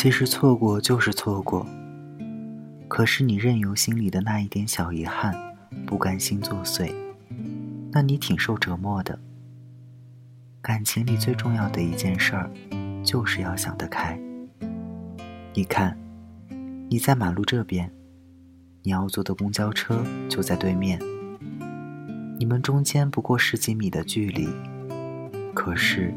[0.00, 1.66] 其实错过就是错过，
[2.86, 5.34] 可是你任由心里的那一点小遗憾、
[5.84, 6.94] 不甘心作祟，
[7.90, 9.18] 那你挺受折磨的。
[10.62, 12.48] 感情里最重要的一件事儿，
[13.02, 14.16] 就是要想得开。
[15.52, 15.98] 你看，
[16.88, 17.90] 你在马路这边，
[18.84, 21.00] 你要坐的公交车就在对面，
[22.38, 24.48] 你们中间不过十几米的距离，
[25.52, 26.14] 可是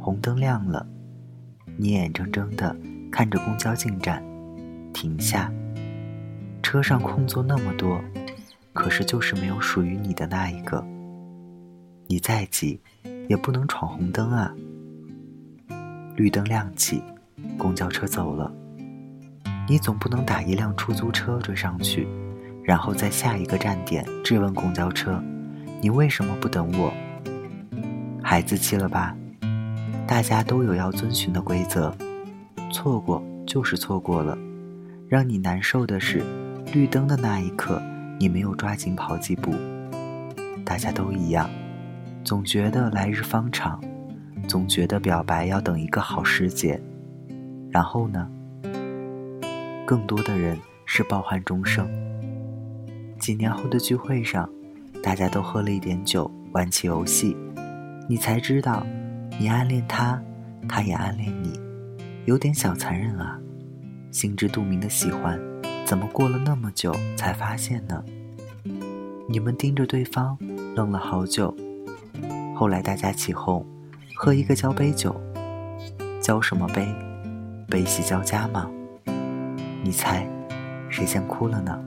[0.00, 0.84] 红灯亮了，
[1.76, 2.76] 你眼睁睁的
[3.12, 4.24] 看着公交进站，
[4.94, 5.52] 停下，
[6.62, 8.02] 车上空座那么多，
[8.72, 10.82] 可是就是没有属于你的那一个。
[12.08, 12.80] 你再急，
[13.28, 14.50] 也不能闯红灯啊！
[16.16, 17.02] 绿灯亮起，
[17.58, 18.50] 公交车走了。
[19.68, 22.08] 你总不能打一辆出租车追上去，
[22.64, 25.22] 然后在下一个站点质问公交车
[25.82, 26.92] ：“你为什么不等我？”
[28.24, 29.14] 孩子气了吧？
[30.06, 31.94] 大家都有要遵循的规则，
[32.72, 34.36] 错过就是错过了。
[35.08, 36.22] 让你难受的是，
[36.72, 37.80] 绿灯的那一刻，
[38.18, 39.52] 你没有抓紧跑几步。
[40.64, 41.50] 大家都一样，
[42.24, 43.78] 总觉得来日方长，
[44.48, 46.80] 总觉得表白要等一个好时节，
[47.70, 48.26] 然后呢？
[49.84, 51.86] 更多的人是抱憾终生。
[53.18, 54.48] 几年后的聚会上，
[55.02, 57.36] 大家都喝了一点酒，玩起游戏，
[58.08, 58.86] 你才知道，
[59.38, 60.22] 你暗恋他，
[60.66, 61.52] 他也暗恋你，
[62.24, 63.38] 有点小残忍啊。
[64.10, 65.40] 心知肚明的喜欢，
[65.84, 68.04] 怎么过了那么久才发现呢？
[69.28, 70.36] 你们盯着对方，
[70.74, 71.54] 愣了好久。
[72.54, 73.64] 后来大家起哄，
[74.14, 75.18] 喝一个交杯酒，
[76.20, 76.86] 交什么杯？
[77.68, 78.70] 悲喜交加吗？
[79.82, 80.28] 你猜，
[80.90, 81.78] 谁先哭了呢？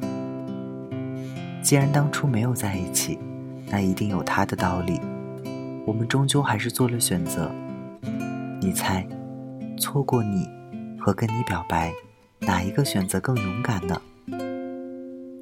[1.61, 3.19] 既然当初没有在一起，
[3.69, 4.99] 那一定有他的道理。
[5.85, 7.51] 我们终究还是做了选择。
[8.59, 9.07] 你猜，
[9.77, 10.47] 错过你
[10.99, 11.93] 和跟你表白，
[12.39, 14.01] 哪一个选择更勇敢呢？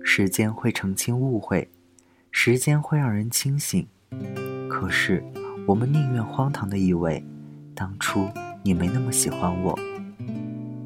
[0.04, 1.70] 时间会澄清误会，
[2.32, 3.88] 时间会让人清醒。
[4.70, 5.24] 可是，
[5.68, 7.24] 我们宁愿荒唐的以为，
[7.76, 8.28] 当初
[8.64, 9.78] 你没那么喜欢我，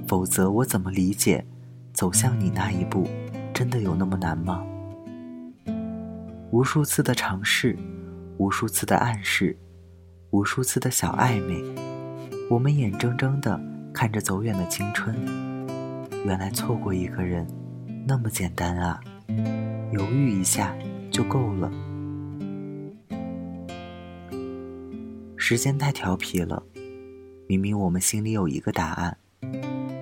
[0.08, 1.46] 否则我怎么理解？
[1.94, 3.08] 走向你那一步，
[3.54, 4.64] 真的有那么难吗？
[6.52, 7.76] 无数次的尝试，
[8.38, 9.58] 无数次的暗示，
[10.30, 11.64] 无数次的小暧昧，
[12.50, 13.60] 我们眼睁睁的
[13.94, 15.16] 看着走远的青春。
[16.26, 17.46] 原来错过一个人，
[18.08, 19.00] 那么简单啊！
[19.92, 20.76] 犹豫一下
[21.12, 21.72] 就够了。
[25.36, 26.64] 时间太调皮了，
[27.48, 29.18] 明明我们心里有一个答案，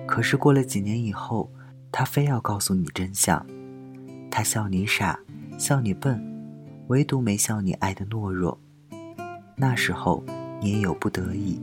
[0.06, 1.50] 可是过了几年以后。
[1.92, 3.46] 他非要告诉你真相，
[4.30, 5.18] 他笑你傻，
[5.56, 6.20] 笑你笨，
[6.88, 8.60] 唯独没笑你爱的懦弱。
[9.56, 10.22] 那时候
[10.60, 11.58] 你也有不得已，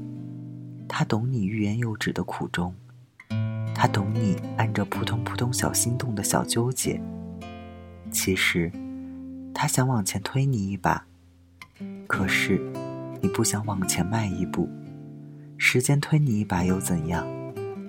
[0.95, 2.71] 他懂你欲言又止的苦衷，
[3.73, 7.01] 他懂你按着扑通扑通小心动的小纠结。
[8.11, 8.71] 其实，
[9.55, 11.03] 他想往前推你一把，
[12.05, 12.61] 可是
[13.21, 14.69] 你不想往前迈一步。
[15.57, 17.25] 时间推你一把又怎样？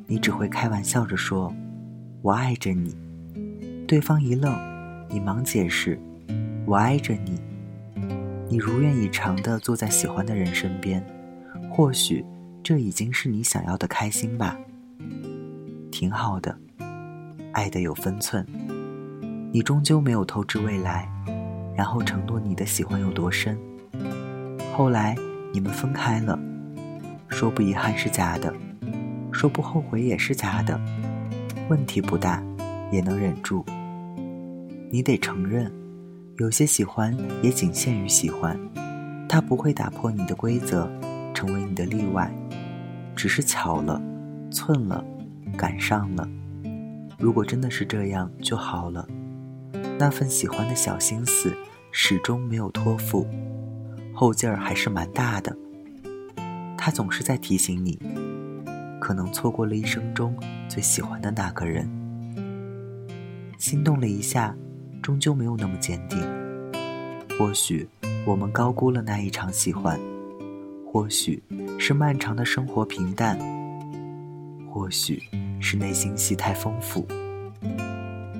[0.07, 1.55] 你只会开玩笑着说。
[2.23, 2.97] 我爱着你，
[3.87, 4.59] 对方一愣，
[5.11, 6.01] 你忙解释
[6.65, 7.39] ：“我爱着你。”
[8.49, 11.05] 你如愿以偿的坐在喜欢的人身边，
[11.71, 12.25] 或许
[12.65, 14.57] 这已经是你想要的开心吧。
[15.93, 16.59] 挺好的，
[17.53, 18.45] 爱的有分寸。
[19.53, 21.07] 你终究没有透支未来，
[21.77, 23.59] 然后承诺你的喜欢有多深。
[24.73, 25.15] 后来
[25.53, 26.39] 你们分开了，
[27.29, 28.53] 说不遗憾是假的，
[29.31, 30.81] 说不后悔也是假的。
[31.69, 32.43] 问题不大，
[32.91, 33.63] 也能忍住。
[34.91, 35.71] 你得承认，
[36.39, 38.59] 有些喜欢也仅限于喜欢，
[39.29, 40.91] 它不会打破你的规则，
[41.35, 42.35] 成为你的例外。
[43.15, 44.01] 只是巧了，
[44.51, 45.05] 寸了，
[45.57, 46.29] 赶上了。
[47.19, 49.07] 如果真的是这样就好了。
[49.99, 51.57] 那份喜欢的小心思
[51.93, 53.27] 始终没有托付，
[54.13, 55.57] 后劲儿还是蛮大的。
[56.77, 57.99] 他总是在提醒你。
[59.01, 60.35] 可能错过了一生中
[60.67, 61.87] 最喜欢的那个人，
[63.59, 64.57] 心动了一下，
[65.03, 66.19] 终究没有那么坚定。
[67.39, 67.87] 或许
[68.27, 70.01] 我们高估了那一场喜欢，
[70.95, 71.43] 或许
[71.77, 73.37] 是漫长的生活平淡，
[74.71, 75.21] 或许
[75.59, 77.05] 是内心戏太丰富。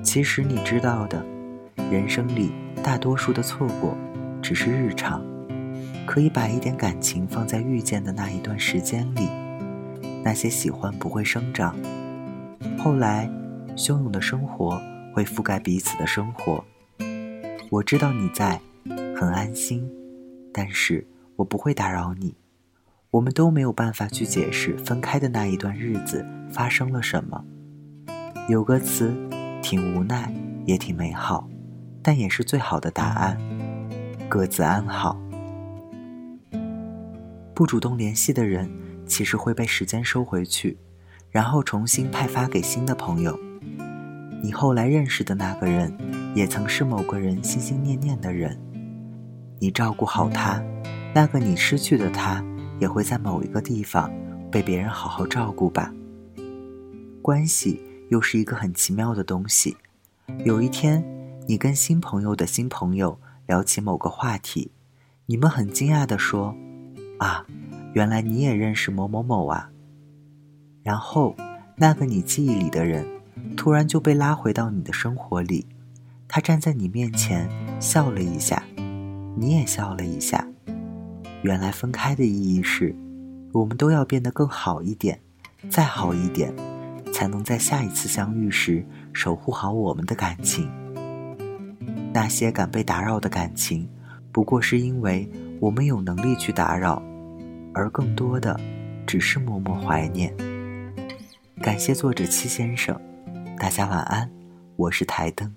[0.01, 1.21] 其实你知道的，
[1.91, 3.93] 人生里大多数的错过
[4.41, 5.21] 只是日常，
[6.05, 9.27] 可以把一点感情放在遇见的那一段时间里。
[10.23, 11.75] 那些喜欢不会生长，
[12.77, 13.29] 后来，
[13.75, 14.81] 汹涌的生活
[15.13, 16.63] 会覆盖彼此的生活。
[17.69, 18.61] 我知道你在，
[19.13, 19.85] 很安心，
[20.53, 21.05] 但是
[21.35, 22.33] 我不会打扰你。
[23.15, 27.41] 我们都没有办法去解释分开的那一段日子发生了什么。
[28.49, 29.15] 有个词，
[29.61, 30.29] 挺无奈，
[30.65, 31.47] 也挺美好，
[32.03, 33.37] 但也是最好的答案：
[34.27, 35.17] 各自安好。
[37.53, 38.69] 不主动联系的人，
[39.07, 40.77] 其实会被时间收回去，
[41.31, 43.39] 然后重新派发给新的朋友。
[44.43, 45.97] 你后来认识的那个人，
[46.35, 48.59] 也曾是某个人心心念念的人。
[49.59, 50.61] 你照顾好他，
[51.13, 52.43] 那个你失去的他，
[52.79, 54.11] 也会在某一个地方
[54.51, 55.93] 被别人好好照顾吧。
[57.21, 59.77] 关系又是一个很奇妙的东西。
[60.43, 61.03] 有一天，
[61.47, 64.71] 你跟新朋友的新朋友聊起某个话题，
[65.25, 66.55] 你们很惊讶地说。
[67.17, 67.45] 啊，
[67.93, 69.69] 原来你也认识某某某啊！
[70.83, 71.33] 然后，
[71.77, 73.07] 那个你记忆里的人，
[73.55, 75.65] 突然就被拉回到你的生活里。
[76.27, 77.49] 他站在你面前，
[77.79, 78.61] 笑了一下，
[79.37, 80.45] 你也笑了一下。
[81.45, 82.95] 原来分开的意义是，
[83.53, 85.19] 我们都要变得更好一点，
[85.69, 86.51] 再好一点，
[87.13, 88.83] 才能在下一次相遇时
[89.13, 90.67] 守护好我们的感情。
[92.11, 93.87] 那些敢被打扰的感情，
[94.31, 95.29] 不过是因为。
[95.61, 97.01] 我们有能力去打扰，
[97.73, 98.59] 而更多的
[99.07, 100.35] 只是默默怀念。
[101.61, 102.99] 感谢作者七先生，
[103.57, 104.29] 大家晚安，
[104.75, 105.55] 我是台灯。